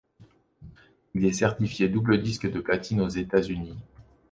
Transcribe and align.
Il 1.13 1.25
est 1.25 1.31
certifié 1.31 1.87
double 1.87 2.23
disque 2.23 2.49
de 2.51 2.59
platine 2.59 3.01
aux 3.01 3.07
États-Unis. 3.07 3.77